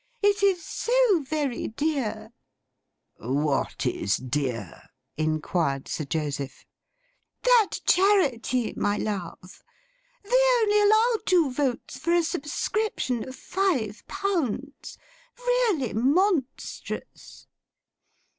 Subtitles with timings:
[0.23, 2.31] It is so very dear.'
[3.17, 6.65] 'What is dear?' inquired Sir Joseph.
[7.43, 9.63] 'That Charity, my love.
[10.23, 10.31] They
[10.63, 14.97] only allow two votes for a subscription of five pounds.
[15.37, 17.45] Really monstrous!